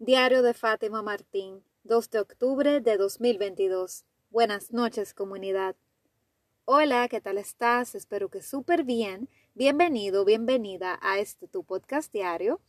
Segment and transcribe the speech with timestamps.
[0.00, 4.04] Diario de Fátima Martín, 2 de octubre de 2022.
[4.30, 5.74] Buenas noches, comunidad.
[6.66, 7.96] Hola, ¿qué tal estás?
[7.96, 9.28] Espero que súper bien.
[9.54, 12.60] Bienvenido, bienvenida a este tu podcast diario.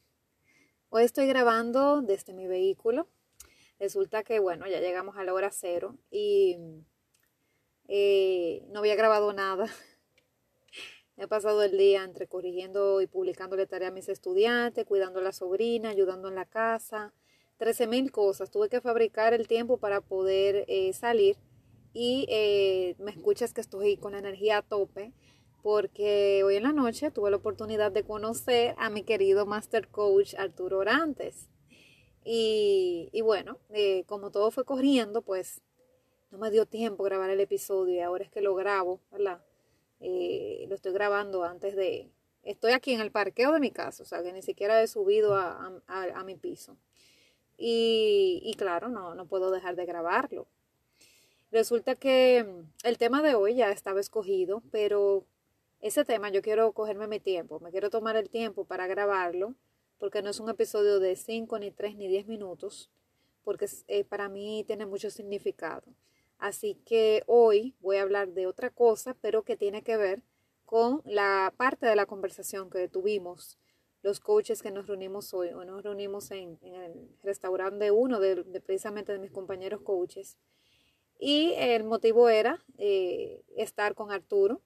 [0.90, 3.08] Hoy estoy grabando desde mi vehículo.
[3.80, 6.58] Resulta que, bueno, ya llegamos a la hora cero y
[7.88, 9.68] eh, no había grabado nada.
[11.22, 15.34] He pasado el día entre corrigiendo y publicándole tarea a mis estudiantes, cuidando a la
[15.34, 17.14] sobrina, ayudando en la casa,
[17.58, 18.52] 13 mil cosas.
[18.52, 21.36] Tuve que fabricar el tiempo para poder eh, salir
[21.92, 25.12] y eh, me escuchas que estoy con la energía a tope
[25.62, 30.36] porque hoy en la noche tuve la oportunidad de conocer a mi querido Master Coach
[30.36, 31.50] Arturo Orantes.
[32.24, 35.62] Y, bueno, eh, como todo fue corriendo, pues
[36.32, 39.42] no me dio tiempo grabar el episodio y ahora es que lo grabo, ¿verdad?
[40.00, 42.10] Eh, lo estoy grabando antes de...
[42.44, 45.36] Estoy aquí en el parqueo de mi casa, o sea que ni siquiera he subido
[45.36, 46.78] a, a, mi piso.
[47.58, 50.48] Y, y claro, no, no puedo dejar de grabarlo.
[51.52, 52.46] Resulta que
[52.84, 55.26] el tema de hoy ya estaba escogido, pero
[55.82, 59.56] ese tema yo quiero cogerme mi tiempo, me quiero tomar el tiempo para grabarlo,
[59.98, 62.90] porque no es un episodio de 5, ni 3, ni 10 minutos,
[63.44, 65.84] porque eh, para mí tiene mucho significado.
[66.40, 70.24] Así que hoy voy a hablar de otra cosa, pero que tiene que ver
[70.64, 73.60] con la parte de la conversación que tuvimos
[74.02, 75.50] los coaches que nos reunimos hoy.
[75.50, 80.38] Hoy nos reunimos en, el restaurante de uno de, precisamente de mis compañeros coaches.
[81.20, 84.62] Y el motivo era eh, estar con Arturo,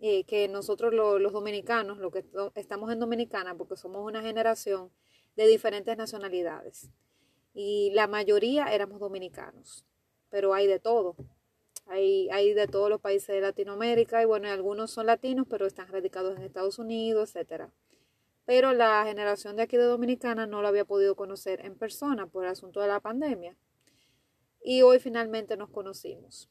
[0.00, 2.24] eh, que nosotros los dominicanos, lo que
[2.56, 4.90] estamos en Dominicana, porque somos una generación
[5.36, 6.90] de diferentes nacionalidades.
[7.54, 9.87] Y la mayoría éramos dominicanos
[10.30, 11.16] pero hay de todo.
[11.86, 15.88] Hay, hay de todos los países de Latinoamérica y bueno, algunos son latinos, pero están
[15.88, 17.72] radicados en Estados Unidos, etcétera.
[18.44, 22.44] Pero la generación de aquí de Dominicana no lo había podido conocer en persona por
[22.44, 23.56] el asunto de la pandemia.
[24.62, 26.48] Y hoy finalmente nos conocimos.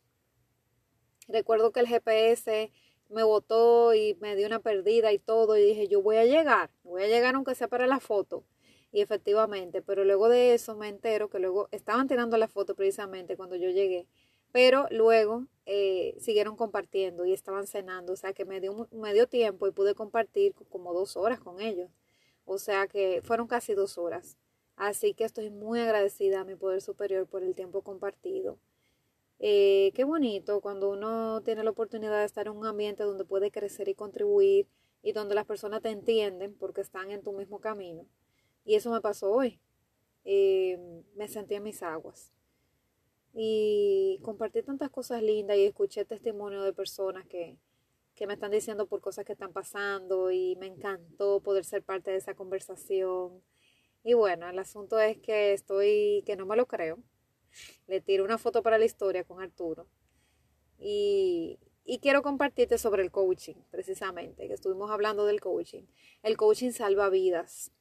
[1.28, 2.72] Recuerdo que el GPS
[3.10, 6.70] me votó y me dio una perdida y todo y dije, yo voy a llegar,
[6.84, 8.44] voy a llegar aunque sea para la foto.
[8.92, 13.36] Y efectivamente, pero luego de eso me entero que luego estaban tirando la foto precisamente
[13.36, 14.08] cuando yo llegué,
[14.52, 19.28] pero luego eh, siguieron compartiendo y estaban cenando, o sea que me dio, me dio
[19.28, 21.90] tiempo y pude compartir como dos horas con ellos,
[22.46, 24.38] o sea que fueron casi dos horas.
[24.78, 28.60] Así que estoy muy agradecida a mi poder superior por el tiempo compartido.
[29.40, 33.52] Eh, qué bonito cuando uno tiene la oportunidad de estar en un ambiente donde puede
[33.52, 34.68] crecer y contribuir
[35.04, 38.06] y donde las personas te entienden porque están en tu mismo camino.
[38.68, 39.62] Y eso me pasó hoy.
[40.26, 40.78] Eh,
[41.16, 42.34] me sentí en mis aguas.
[43.34, 47.58] Y compartí tantas cosas lindas y escuché testimonio de personas que,
[48.14, 52.12] que me están diciendo por cosas que están pasando y me encantó poder ser parte
[52.12, 53.42] de esa conversación.
[54.04, 57.00] Y bueno, el asunto es que estoy, que no me lo creo.
[57.88, 59.88] Le tiro una foto para la historia con Arturo.
[60.78, 65.84] Y, y quiero compartirte sobre el coaching, precisamente, que estuvimos hablando del coaching.
[66.22, 67.72] El coaching salva vidas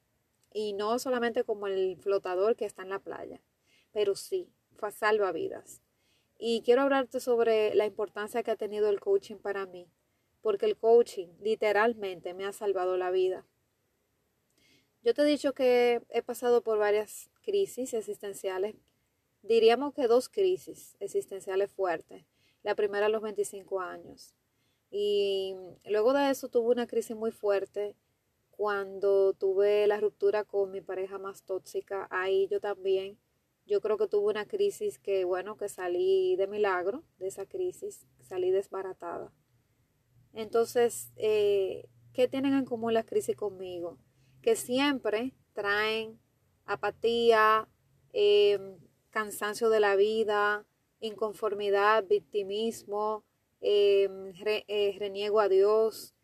[0.53, 3.41] y no solamente como el flotador que está en la playa,
[3.91, 4.49] pero sí,
[4.91, 5.81] salva vidas.
[6.37, 9.87] Y quiero hablarte sobre la importancia que ha tenido el coaching para mí,
[10.41, 13.45] porque el coaching literalmente me ha salvado la vida.
[15.03, 18.75] Yo te he dicho que he pasado por varias crisis existenciales,
[19.41, 22.23] diríamos que dos crisis existenciales fuertes.
[22.63, 24.33] La primera a los 25 años.
[24.91, 27.95] Y luego de eso tuve una crisis muy fuerte
[28.57, 33.19] cuando tuve la ruptura con mi pareja más tóxica, ahí yo también,
[33.67, 38.07] yo creo que tuve una crisis que, bueno, que salí de milagro de esa crisis,
[38.19, 39.31] salí desbaratada.
[40.33, 43.99] Entonces, eh, ¿qué tienen en común las crisis conmigo?
[44.41, 46.19] Que siempre traen
[46.65, 47.69] apatía,
[48.11, 48.79] em,
[49.11, 50.65] cansancio de la vida,
[50.99, 53.23] inconformidad, victimismo,
[53.61, 54.09] eh,
[54.97, 56.16] reniego a Dios,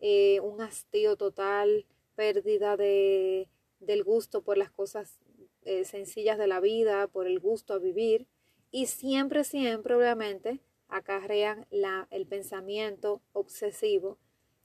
[0.00, 5.18] eh, un hastío total, pérdida de, del gusto por las cosas
[5.62, 8.26] eh, sencillas de la vida, por el gusto a vivir
[8.70, 14.18] y siempre, siempre, obviamente, acarrean la, el pensamiento obsesivo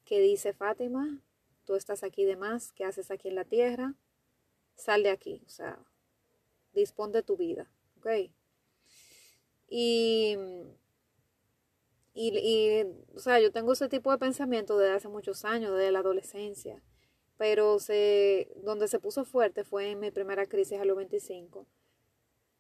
[0.06, 1.22] que dice Fátima,
[1.66, 3.96] tú estás aquí de más, ¿qué haces aquí en la tierra?
[4.76, 5.80] Sal de aquí, o sea,
[6.74, 8.32] dispón de tu vida, ¿ok?
[9.68, 10.38] Y
[12.16, 12.84] y, y,
[13.14, 16.82] o sea, yo tengo ese tipo de pensamiento desde hace muchos años, desde la adolescencia.
[17.38, 21.68] Pero se, donde se puso fuerte fue en mi primera crisis a los 25.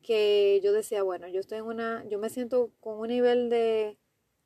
[0.04, 3.98] Que yo decía, bueno, yo estoy en una, yo me siento con un nivel de,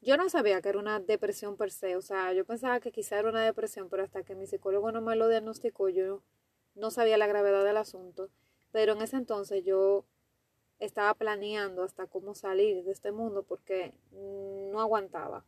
[0.02, 3.20] yo no sabía que era una depresión per se, o sea, yo pensaba que quizá
[3.20, 6.22] era una depresión, pero hasta que mi psicólogo no me lo diagnosticó, yo
[6.76, 8.30] no sabía la gravedad del asunto.
[8.72, 10.06] Pero en ese entonces yo
[10.80, 15.46] estaba planeando hasta cómo salir de este mundo porque no aguantaba.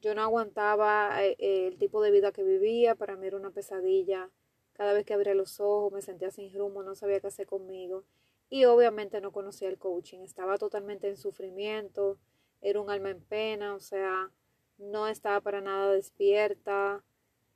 [0.00, 4.30] Yo no aguantaba eh, el tipo de vida que vivía, para mí era una pesadilla.
[4.72, 8.04] Cada vez que abría los ojos me sentía sin rumbo, no sabía qué hacer conmigo.
[8.48, 12.16] Y obviamente no conocía el coaching, estaba totalmente en sufrimiento,
[12.62, 14.30] era un alma en pena, o sea,
[14.78, 17.02] no estaba para nada despierta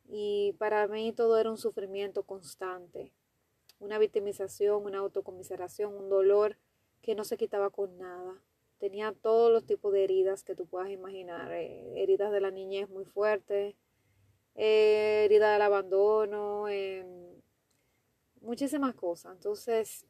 [0.09, 3.13] y para mí todo era un sufrimiento constante,
[3.79, 6.59] una victimización, una autocomiseración, un dolor
[7.03, 8.41] que no se quitaba con nada.
[8.79, 12.89] Tenía todos los tipos de heridas que tú puedas imaginar, eh, heridas de la niñez
[12.89, 13.75] muy fuertes,
[14.55, 17.41] eh, herida del abandono, em,
[18.41, 19.35] muchísimas cosas.
[19.35, 20.07] Entonces,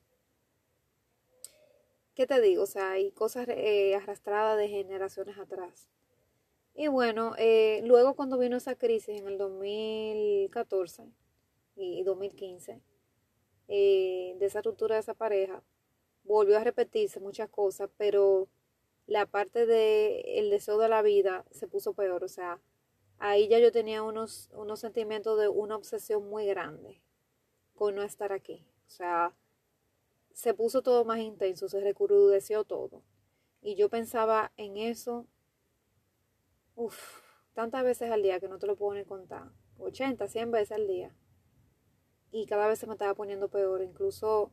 [2.14, 2.62] ¿qué te digo?
[2.64, 5.88] O sea, hay cosas eh, arrastradas de generaciones atrás.
[6.74, 7.34] Y bueno,
[7.84, 11.04] luego cuando vino esa crisis en el 2014
[11.76, 12.80] y 2015,
[13.74, 15.62] eh, de esa ruptura de esa pareja,
[16.24, 18.48] volvió a repetirse muchas cosas, pero
[19.06, 22.24] la parte de el deseo de la vida se puso peor.
[22.24, 22.60] O sea,
[23.18, 27.02] ahí ya yo tenía unos, unos sentimientos de una obsesión muy grande
[27.74, 28.66] con no estar aquí.
[28.86, 29.34] O sea,
[30.32, 33.02] se puso todo más intenso, se recrudeció todo.
[33.60, 35.26] Y yo pensaba en eso
[36.74, 37.20] Uf,
[37.54, 39.50] tantas veces al día que no te lo puedo ni contar.
[39.78, 41.14] 80, 100 veces al día.
[42.30, 43.82] Y cada vez se me estaba poniendo peor.
[43.82, 44.50] Incluso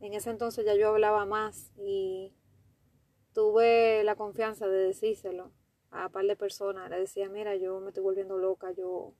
[0.00, 2.32] en ese entonces ya yo hablaba más y
[3.32, 5.52] tuve la confianza de decírselo
[5.90, 6.90] a un par de personas.
[6.90, 9.14] Le decía, mira, yo me estoy volviendo loca, yo,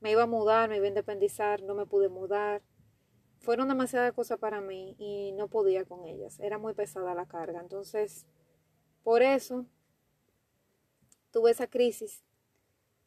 [0.00, 2.62] Me iba a mudar, me iba a independizar, no me pude mudar.
[3.40, 6.38] Fueron demasiadas cosas para mí y no podía con ellas.
[6.40, 7.60] Era muy pesada la carga.
[7.60, 8.26] Entonces,
[9.02, 9.66] por eso
[11.32, 12.22] tuve esa crisis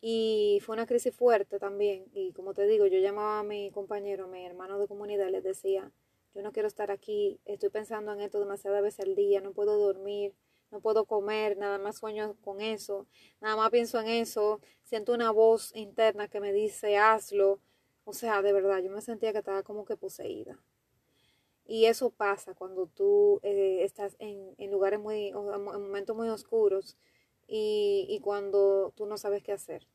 [0.01, 2.05] y fue una crisis fuerte también.
[2.13, 5.43] Y como te digo, yo llamaba a mi compañero, a mi hermano de comunidad, les
[5.43, 5.91] decía,
[6.35, 9.77] yo no quiero estar aquí, estoy pensando en esto demasiadas veces al día, no puedo
[9.77, 10.35] dormir,
[10.69, 13.07] no puedo comer, nada más sueño con eso,
[13.41, 17.59] nada más pienso en eso, siento una voz interna que me dice, hazlo.
[18.03, 20.59] O sea, de verdad, yo me sentía que estaba como que poseída.
[21.65, 26.97] Y eso pasa cuando tú eh, estás en, en lugares muy, en momentos muy oscuros
[27.47, 29.87] y, cuando tú no sabes qué hacer.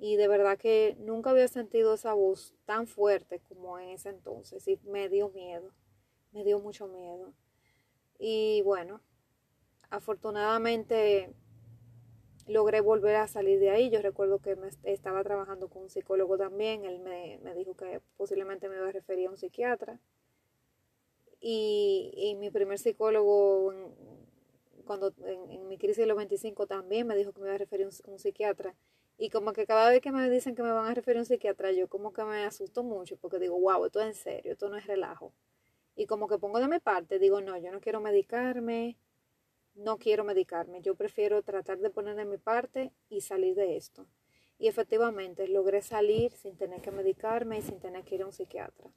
[0.00, 4.66] Y de verdad que nunca había sentido esa voz tan fuerte como en ese entonces
[4.66, 5.72] y me dio miedo,
[6.32, 7.34] me dio mucho miedo.
[8.18, 9.02] Y bueno,
[9.90, 11.34] afortunadamente
[12.46, 13.90] logré volver a salir de ahí.
[13.90, 16.84] Yo recuerdo que me estaba trabajando con un psicólogo también.
[16.84, 20.00] Él me, me dijo que posiblemente me iba a referir a un psiquiatra.
[21.42, 23.72] Y, y mi primer psicólogo
[24.90, 27.86] cuando en, mi crisis de los 25 también me dijo que me iba a referir
[27.86, 28.74] a un, psiquiatra.
[29.22, 31.26] Y como que cada vez que me dicen que me van a referir a un
[31.26, 34.70] psiquiatra, yo como que me asusto mucho porque digo, wow, esto es en serio, esto
[34.70, 35.34] no es relajo.
[35.94, 38.96] Y como que pongo de mi parte, digo, no, yo no quiero medicarme,
[39.74, 44.06] no quiero medicarme, yo prefiero tratar de poner de mi parte y salir de esto.
[44.58, 48.32] Y efectivamente logré salir sin tener que medicarme y sin tener que ir a un
[48.32, 48.90] psiquiatra.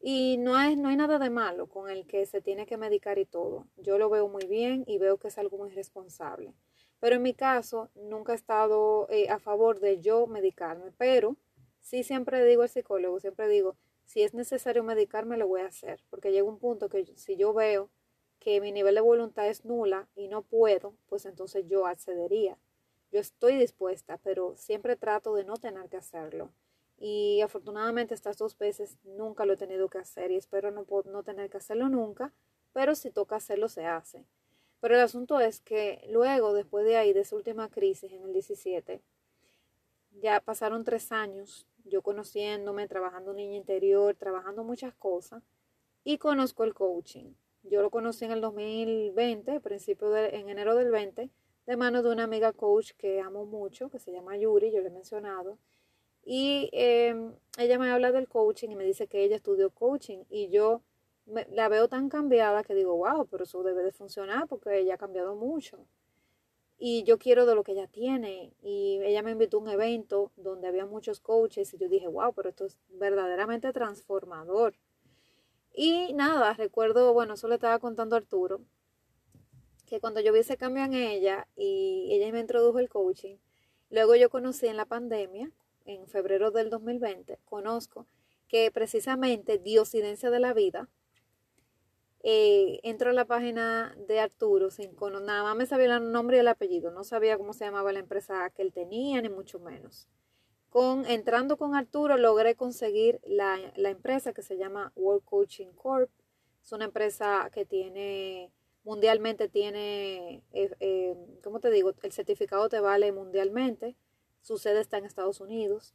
[0.00, 3.24] Y no, no hay nada de malo con el que se tiene que medicar y
[3.24, 3.68] todo.
[3.76, 6.54] Yo lo veo muy bien y veo que es algo muy responsable.
[7.02, 10.92] Pero en mi caso, nunca he estado eh, a favor de yo medicarme.
[10.98, 11.36] Pero
[11.80, 16.04] sí siempre digo al psicólogo, siempre digo, si es necesario medicarme, lo voy a hacer.
[16.10, 17.90] Porque llega un punto que si yo veo
[18.38, 22.56] que mi nivel de voluntad es nula y no puedo, pues entonces yo accedería.
[23.10, 26.52] Yo estoy dispuesta, pero siempre trato de no tener que hacerlo.
[26.98, 31.24] Y afortunadamente estas dos veces nunca lo he tenido que hacer y espero no, no
[31.24, 32.32] tener que hacerlo nunca,
[32.72, 34.24] pero si toca hacerlo se hace.
[34.82, 38.32] Pero el asunto es que luego, después de ahí, de esa última crisis en el
[38.32, 39.00] 17,
[40.20, 45.44] ya pasaron tres años yo conociéndome, trabajando niña interior, trabajando muchas cosas
[46.02, 47.32] y conozco el coaching.
[47.62, 51.30] Yo lo conocí en el 2020, principio de, en enero del 20,
[51.66, 54.88] de mano de una amiga coach que amo mucho, que se llama Yuri, yo le
[54.88, 55.58] he mencionado.
[56.24, 60.48] Y em, ella me habla del coaching y me dice que ella estudió coaching y
[60.48, 60.82] yo
[61.26, 64.98] la veo tan cambiada que digo, wow, pero eso debe de funcionar porque ella ha
[64.98, 65.86] cambiado mucho.
[66.78, 68.52] Y yo quiero de lo que ella tiene.
[68.60, 72.32] Y ella me invitó a un evento donde había muchos coaches y yo dije, wow,
[72.32, 74.74] pero esto es verdaderamente transformador.
[75.74, 78.60] Y nada, recuerdo, bueno, eso le estaba contando a Arturo,
[79.86, 83.36] que cuando yo vi ese cambio en ella y ella me introdujo el coaching,
[83.90, 85.50] luego yo conocí en la pandemia,
[85.84, 88.06] en febrero del 2020, conozco
[88.48, 90.88] que precisamente Diosidencia de la Vida,
[92.22, 96.40] eh, entro a la página de Arturo sin nada más me sabía el nombre y
[96.40, 100.08] el apellido, no sabía cómo se llamaba la empresa que él tenía, ni mucho menos.
[100.72, 106.10] Con, entrando con Arturo logré conseguir la, empresa que se llama World Coaching Corp.
[106.62, 108.50] Es una empresa que tiene,
[108.82, 111.14] mundialmente tiene, eh, eh,
[111.44, 111.92] ¿cómo te digo?
[112.02, 113.96] El certificado te vale mundialmente.
[114.40, 115.94] Su sede está en Estados Unidos.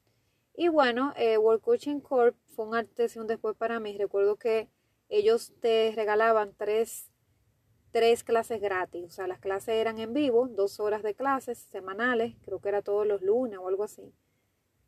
[0.53, 3.97] Y bueno, eh, World Coaching Corp fue un antes un después para mí.
[3.97, 4.69] Recuerdo que
[5.09, 7.09] ellos te regalaban tres,
[7.91, 9.05] tres clases gratis.
[9.05, 12.81] O sea, las clases eran en vivo, dos horas de clases semanales, creo que era
[12.81, 14.13] todos los lunes o algo así.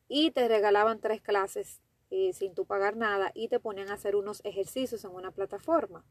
[0.08, 4.16] Y te regalaban tres clases eh, sin tú pagar nada y te ponían a hacer
[4.16, 6.04] unos ejercicios en una plataforma.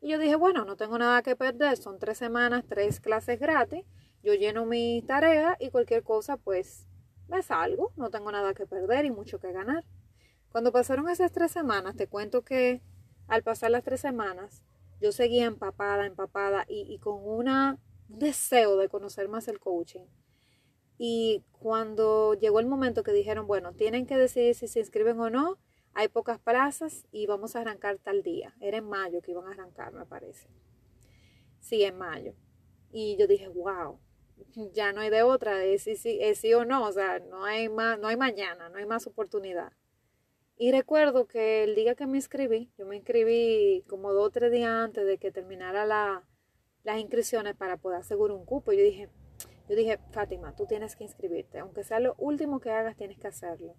[0.00, 3.84] Y yo dije, bueno, no tengo nada que perder, son tres semanas, tres clases gratis,
[4.22, 6.86] yo lleno mi tarea y cualquier cosa pues
[7.28, 9.84] me salgo, no tengo nada que perder y mucho que ganar.
[10.50, 12.82] Cuando pasaron esas tres semanas, te cuento que
[13.28, 14.62] al pasar las tres semanas,
[15.00, 17.78] yo seguía empapada, empapada y, con una,
[18.08, 20.06] un deseo de conocer más el coaching.
[20.96, 25.30] Y cuando llegó el momento que dijeron, bueno, tienen que decidir si se inscriben o
[25.30, 25.58] no,
[25.92, 28.54] hay pocas plazas y vamos a arrancar tal día.
[28.60, 30.48] Era en mayo que iban a arrancar, me parece.
[31.60, 32.34] Sí, en mayo.
[32.92, 33.98] Y yo dije, wow,
[34.72, 37.68] ya no hay de otra, es sí, es sí o no, o sea, no hay,
[37.68, 39.72] más, no hay mañana, no hay más oportunidad.
[40.56, 44.52] Y recuerdo que el día que me inscribí, yo me inscribí como dos o tres
[44.52, 46.24] días antes de que terminara la,
[46.84, 48.72] las inscripciones para poder asegurar un cupo.
[48.72, 49.08] Yo dije,
[49.68, 53.26] yo dije, Fátima, tú tienes que inscribirte, aunque sea lo último que hagas, tienes que
[53.26, 53.74] hacerlo.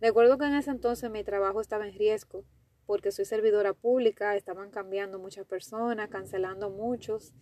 [0.00, 2.44] Recuerdo que en ese entonces mi trabajo estaba en riesgo
[2.86, 7.34] porque soy servidora pública, estaban cambiando muchas personas, cancelando muchos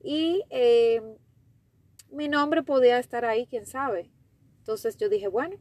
[0.00, 1.02] y eh,
[2.10, 4.10] mi nombre podía estar ahí, quién sabe.
[4.58, 5.56] Entonces yo dije, bueno,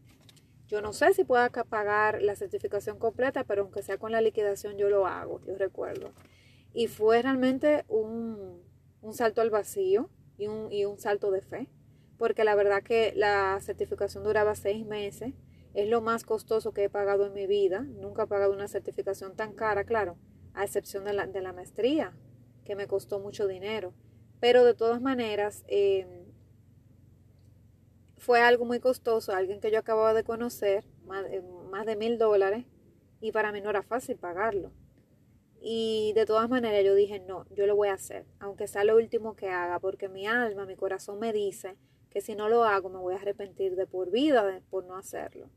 [0.71, 4.77] yo no sé si pueda pagar la certificación completa, pero aunque sea con la liquidación,
[4.77, 6.13] yo lo hago, yo recuerdo.
[6.73, 8.61] Y fue realmente un,
[9.11, 11.67] salto al vacío y un, y un salto de fe,
[12.17, 15.33] porque la verdad que la certificación duraba seis meses,
[15.73, 19.35] es lo más costoso que he pagado en mi vida, nunca he pagado una certificación
[19.35, 20.15] tan cara, claro,
[20.53, 22.13] a excepción de la, de la maestría,
[22.63, 23.93] que me costó mucho dinero.
[24.39, 26.20] Pero de todas maneras, eh,
[28.21, 31.25] fue algo muy costoso, alguien que yo acababa de conocer, más
[31.87, 32.65] de, mil dólares,
[33.19, 34.71] y para mí no era fácil pagarlo.
[35.59, 38.95] Y de todas maneras yo dije, no, yo lo voy a hacer, aunque sea lo
[38.95, 41.77] último que haga, porque mi alma, mi corazón me dice
[42.11, 45.49] que si no lo hago me voy a arrepentir de por vida por no hacerlo.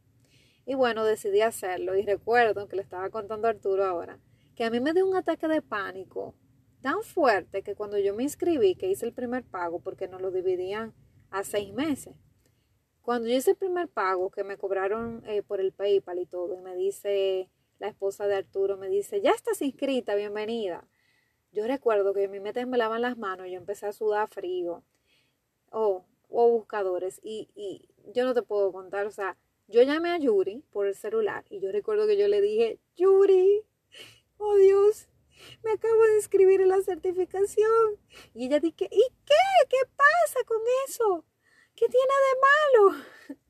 [0.64, 4.18] Y bueno, decidí hacerlo y recuerdo que le estaba contando Arturo ahora,
[4.56, 6.34] que a mí me dio un ataque de pánico
[6.80, 10.30] tan fuerte que cuando yo me inscribí, que hice el primer pago, porque nos lo
[10.30, 10.94] dividían
[11.30, 12.14] a seis meses,
[13.04, 16.54] cuando yo hice el primer pago que me cobraron eh, por el PayPal y todo,
[16.54, 20.88] y me dice la esposa de Arturo, me dice, ya estás inscrita, bienvenida.
[21.52, 24.82] Yo recuerdo que a mí me temblaban las manos, yo empecé a sudar frío.
[25.70, 27.20] Oh, o buscadores.
[27.22, 29.36] Y, y yo no te puedo contar, o sea,
[29.68, 33.64] yo llamé a Yuri por el celular y yo recuerdo que yo le dije, Yuri,
[34.38, 35.08] oh Dios,
[35.62, 37.98] me acabo de inscribir en la certificación.
[38.32, 39.34] Y ella dice, ¿y qué?
[39.68, 40.58] ¿Qué pasa con
[40.88, 41.24] eso?
[41.74, 43.04] ¿Qué tiene de malo?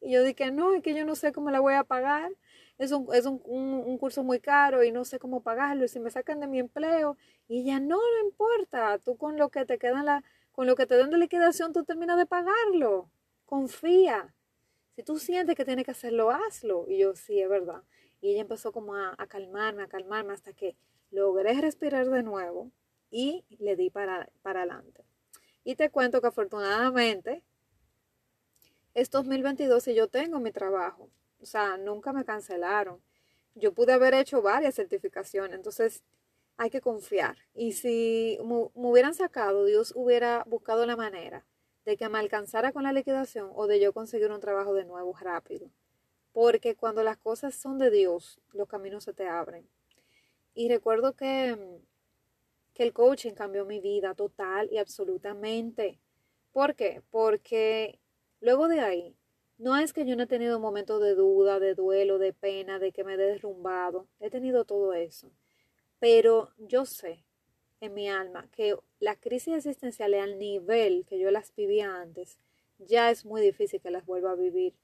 [0.00, 2.30] Y yo dije, no, es que yo no sé cómo la voy a pagar.
[2.78, 5.84] Es, un, es un, un, curso muy caro y no sé cómo pagarlo.
[5.84, 7.16] Y si me sacan de mi empleo.
[7.48, 8.98] Y ella, no, no importa.
[8.98, 11.82] Tú con lo que te queda la, con lo que te den de liquidación, tú
[11.84, 13.10] terminas de pagarlo.
[13.44, 14.32] Confía.
[14.94, 16.86] Si tú sientes que tienes que hacerlo, hazlo.
[16.88, 17.82] Y yo, sí, es verdad.
[18.20, 20.76] Y ella empezó como a, a calmarme, a calmarme hasta que
[21.10, 22.70] logré respirar de nuevo
[23.10, 25.04] y le di para, para adelante.
[25.64, 27.42] Y te cuento que afortunadamente
[28.96, 31.10] es 2022 y yo tengo mi trabajo.
[31.42, 32.98] O sea, nunca me cancelaron.
[33.54, 36.02] Yo pude haber hecho varias certificaciones, entonces
[36.56, 37.36] hay que confiar.
[37.54, 41.44] Y si me, hubieran sacado, Dios hubiera buscado la manera
[41.84, 45.14] de que me alcanzara con la liquidación o de yo conseguir un trabajo de nuevo
[45.20, 45.70] rápido.
[46.32, 49.68] Porque cuando las cosas son de Dios, los caminos se te abren.
[50.54, 51.54] Y recuerdo que,
[52.72, 56.00] que el coaching cambió mi vida total y absolutamente.
[56.50, 57.02] ¿Por qué?
[57.10, 58.00] Porque
[58.40, 59.16] Luego de ahí,
[59.58, 62.92] no es que yo no he tenido momentos de duda, de duelo, de pena, de
[62.92, 64.06] que me he derrumbado.
[64.20, 65.30] He tenido todo eso.
[65.98, 67.24] Pero yo sé
[67.80, 72.38] en mi alma que las crisis existenciales al nivel que yo las vivía antes,
[72.78, 74.74] ya es muy difícil que las vuelva a vivir.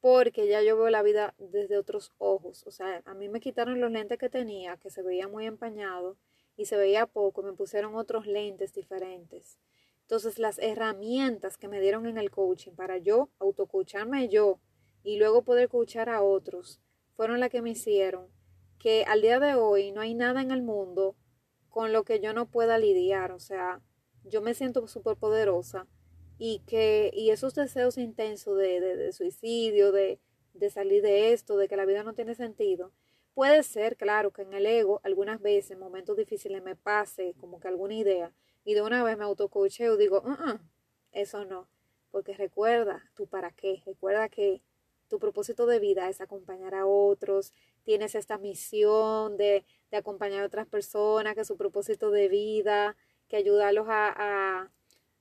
[0.00, 2.66] Porque ya yo veo la vida desde otros ojos.
[2.66, 6.16] O sea, a mí me quitaron los lentes que tenía, que se veía muy empañado
[6.56, 9.58] y se veía poco, me pusieron otros lentes diferentes.
[10.06, 14.60] Entonces, las herramientas que me dieron en el coaching para yo autocoacharme yo
[15.02, 16.80] y luego poder coachar a otros
[17.16, 18.28] fueron las que me hicieron
[18.78, 21.16] que al día de hoy no hay nada en el mundo
[21.70, 23.32] con lo que yo no pueda lidiar.
[23.32, 23.80] O sea,
[24.22, 25.88] yo me siento súper poderosa
[26.38, 30.20] y que y esos deseos intensos de, de, de suicidio, de,
[30.54, 32.92] de salir de esto, de que la vida no tiene sentido,
[33.34, 37.58] puede ser, claro, que en el ego algunas veces, en momentos difíciles, me pase como
[37.58, 38.32] que alguna idea
[38.66, 40.58] y de una vez me autocoacheo, digo, uh
[41.12, 41.66] eso no,
[42.10, 44.60] porque recuerda tú para qué, recuerda que
[45.08, 47.52] tu propósito de vida es acompañar a otros,
[47.84, 52.96] tienes esta misión de, de acompañar a otras personas, que su propósito de vida,
[53.28, 54.70] que ayudarlos a,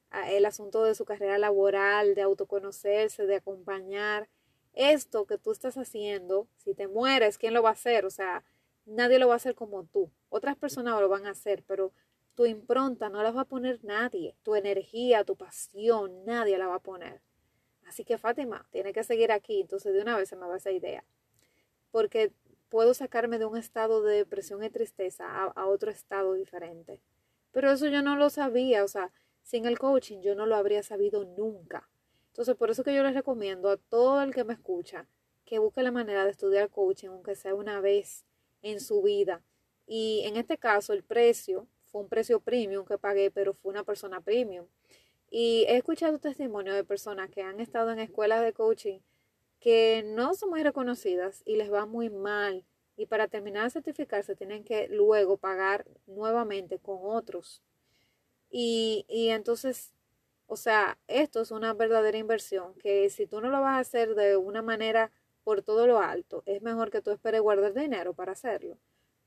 [0.09, 4.27] a, el asunto de su carrera laboral, de autoconocerse, de acompañar.
[4.73, 8.05] Esto que tú estás haciendo, si te mueres, ¿quién lo va a hacer?
[8.05, 8.43] O sea,
[8.85, 10.09] nadie lo va a hacer como tú.
[10.29, 11.93] Otras personas lo van a hacer, pero
[12.35, 16.75] tu impronta no la va a poner nadie, tu energía, tu pasión, nadie la va
[16.75, 17.21] a poner.
[17.85, 20.71] Así que Fátima, tiene que seguir aquí, entonces de una vez se me va esa
[20.71, 21.03] idea.
[21.91, 22.33] Porque
[22.69, 27.01] puedo sacarme de un estado de depresión y tristeza a, a otro estado diferente.
[27.51, 30.83] Pero eso yo no lo sabía, o sea, sin el coaching yo no lo habría
[30.83, 31.89] sabido nunca.
[32.27, 35.07] Entonces, por eso que yo les recomiendo a todo el que me escucha
[35.45, 38.25] que busque la manera de estudiar coaching, aunque sea una vez
[38.61, 39.43] en su vida.
[39.87, 41.67] Y en este caso, el precio
[42.01, 44.65] un precio premium que pagué, pero fue una persona premium.
[45.29, 48.99] Y he escuchado testimonios de personas que han estado en escuelas de coaching
[49.59, 52.63] que no son muy reconocidas y les va muy mal.
[52.97, 57.63] Y para terminar de certificarse tienen que luego pagar nuevamente con otros.
[58.49, 59.93] Y, y entonces,
[60.47, 64.15] o sea, esto es una verdadera inversión que si tú no lo vas a hacer
[64.15, 65.11] de una manera
[65.43, 68.77] por todo lo alto, es mejor que tú esperes guardar dinero para hacerlo.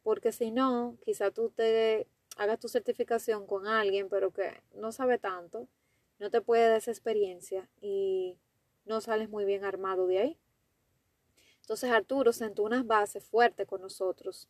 [0.02, 2.06] Porque si no, quizá tú te
[2.38, 5.68] hagas tu certificación con alguien, pero que no sabe tanto,
[6.20, 8.38] no te puede dar esa experiencia y
[8.86, 10.38] no sales muy bien armado de ahí.
[11.60, 14.48] Entonces Arturo sentó unas bases fuertes con nosotros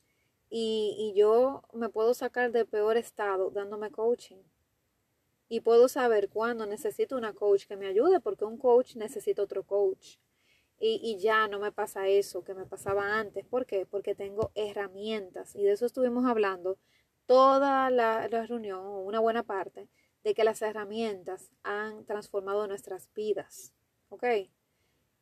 [0.51, 4.43] y, y yo me puedo sacar del peor estado dándome coaching.
[5.49, 9.63] Y puedo saber cuándo necesito una coach que me ayude porque un coach necesita otro
[9.65, 10.19] coach.
[10.79, 13.47] Y, y, ya no me pasa eso que me pasaba antes.
[13.47, 13.87] ¿Por qué?
[13.87, 15.57] Porque tengo herramientas.
[15.57, 16.79] Y de eso estuvimos hablando
[17.29, 19.87] toda la, reunión, o una buena parte,
[20.25, 23.75] de que las herramientas han transformado nuestras vidas.
[24.09, 24.25] ¿Ok?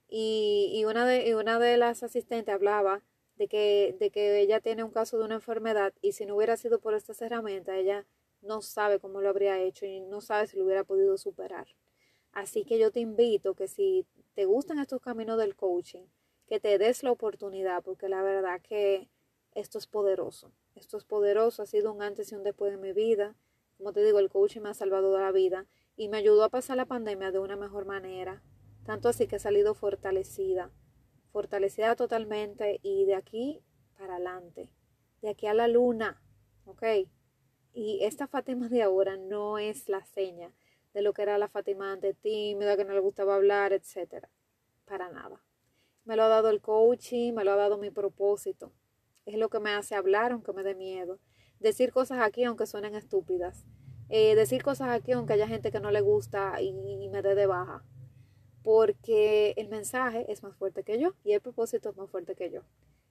[0.09, 3.03] Y, y, una, de, y una de las asistentes hablaba
[3.35, 6.57] de que, de que ella tiene un caso de una enfermedad y si no hubiera
[6.57, 8.07] sido por estas herramientas, ella
[8.41, 11.67] no sabe cómo lo habría hecho y no sabe si lo hubiera podido superar.
[12.31, 16.05] Así que yo te invito que si te gustan estos caminos del coaching,
[16.47, 19.09] que te des la oportunidad, porque la verdad que
[19.55, 20.53] esto es poderoso.
[20.77, 23.35] Esto es poderoso, ha sido un antes y un después de mi vida.
[23.79, 26.51] Como te digo, el coaching me ha salvado de la vida y me ayudó a
[26.51, 28.43] pasar la pandemia de una mejor manera.
[28.85, 30.71] Tanto así que he salido fortalecida,
[31.33, 33.63] fortalecida totalmente y de aquí
[33.97, 34.71] para adelante,
[35.23, 36.23] de aquí a la luna,
[36.67, 36.83] ¿ok?
[37.73, 40.53] Y esta Fátima de ahora no es la seña
[40.93, 44.27] de lo que era la Fátima antes tímida, que no le gustaba hablar, etc.
[44.85, 45.43] Para nada.
[46.05, 48.73] Me lo ha dado el coaching, me lo ha dado mi propósito
[49.27, 51.19] es lo que me hace hablar aunque me dé miedo.
[51.61, 53.67] Decir cosas aquí aunque suenen estúpidas.
[54.09, 57.35] Eh, decir cosas aquí aunque haya gente que no le gusta y, y me dé
[57.35, 57.85] de baja.
[58.63, 62.51] Porque el mensaje es más fuerte que yo y el propósito es más fuerte que
[62.51, 62.63] yo.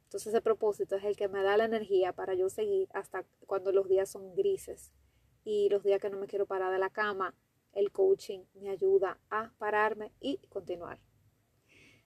[0.06, 3.71] Entonces ese propósito es el que me da la energía para yo seguir hasta cuando
[3.71, 4.91] los días son grises
[5.45, 7.36] y los días que no me quiero parar de la cama,
[7.71, 10.99] el coaching me ayuda a pararme y continuar.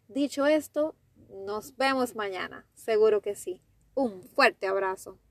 [0.07, 0.95] Dicho esto,
[1.29, 3.61] nos vemos mañana, seguro que sí.
[3.99, 5.19] Un fuerte abrazo.